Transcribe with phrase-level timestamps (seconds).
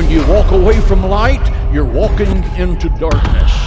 [0.00, 3.59] When you walk away from light, you're walking into darkness.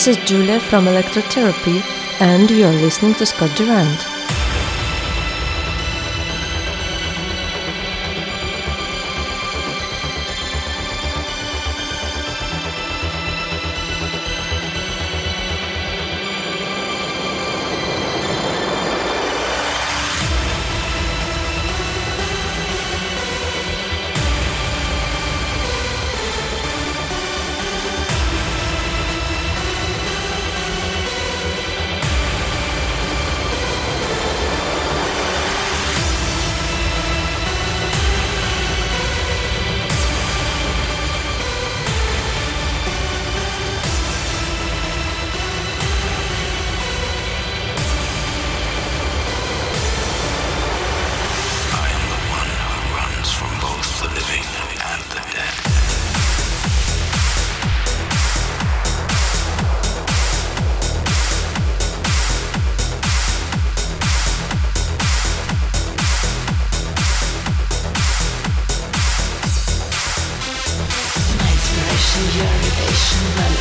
[0.00, 1.82] This is Julia from Electrotherapy,
[2.22, 4.19] and you're listening to Scott Durant.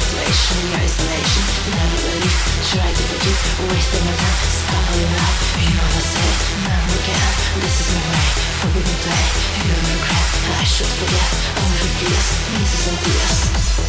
[0.09, 1.43] isolation, your isolation.
[1.69, 3.37] Never believe, try to forgive.
[3.69, 6.29] Wasting my time, stumbling up You never say,
[6.65, 7.29] never again
[7.61, 8.25] This is my way,
[8.57, 9.25] forbidden play.
[9.53, 11.29] You don't regret, I should forget.
[11.61, 12.27] All the fears,
[12.57, 13.88] misses and tears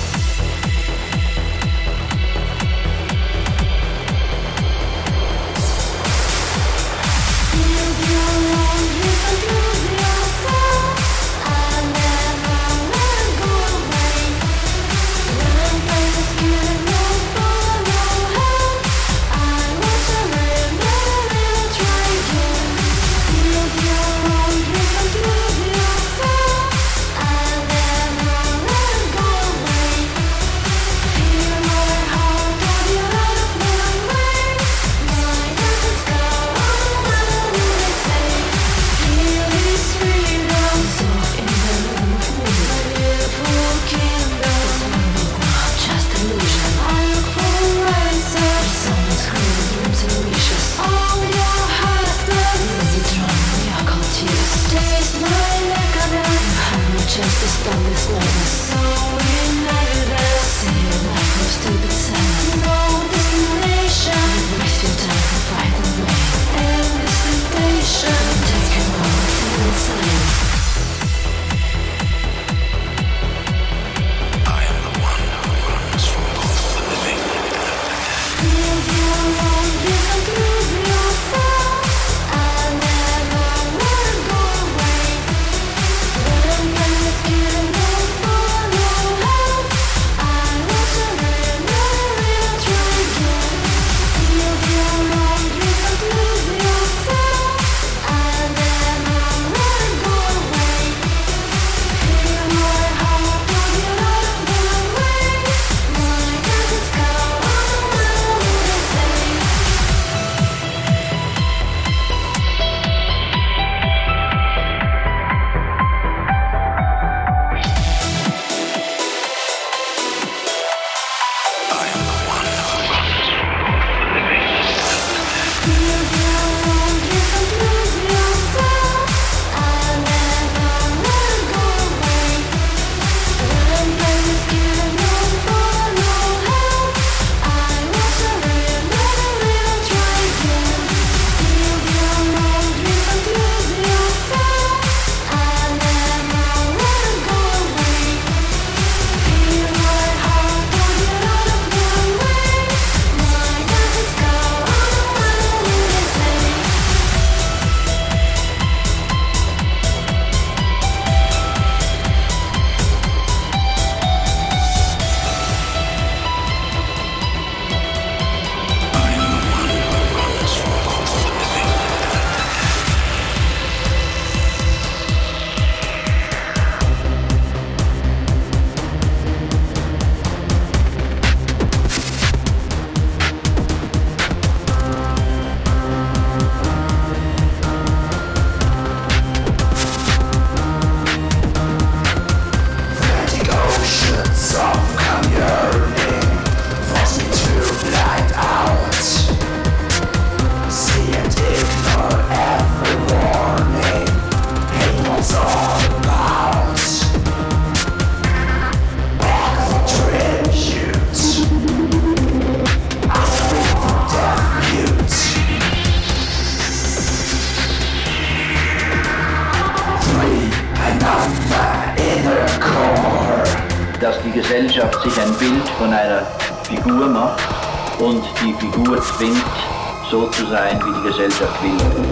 [231.03, 232.10] Gesellschaft will.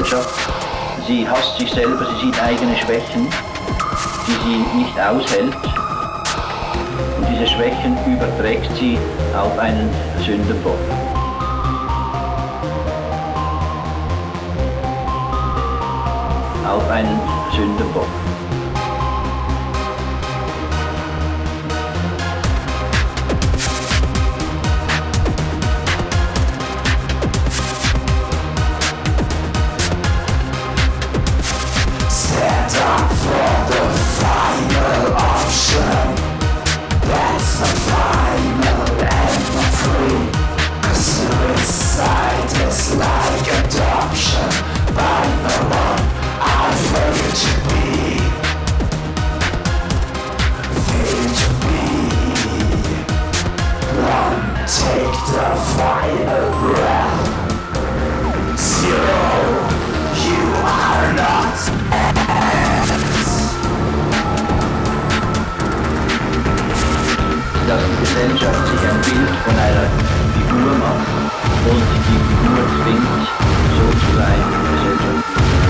[0.00, 0.50] Gesellschaft.
[1.06, 3.28] Sie hasst sich selber, sie sieht eigene Schwächen,
[4.26, 5.54] die sie nicht aushält.
[7.18, 8.98] Und diese Schwächen überträgt sie
[9.36, 9.90] auf einen
[10.24, 10.78] Sündenbock.
[16.66, 17.20] Auf einen
[17.54, 18.08] Sündenbock.
[68.20, 69.88] Gesellschaft sich ein Bild von einer
[70.34, 71.08] Figur macht
[71.70, 73.28] und die Figur zwingt,
[73.76, 75.69] so zu sein in der Gesellschaft.